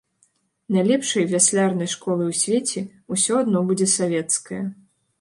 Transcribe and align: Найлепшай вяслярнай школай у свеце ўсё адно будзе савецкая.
Найлепшай 0.75 1.27
вяслярнай 1.33 1.91
школай 1.95 2.33
у 2.33 2.39
свеце 2.41 2.85
ўсё 3.17 3.33
адно 3.45 3.65
будзе 3.71 3.93
савецкая. 3.99 4.69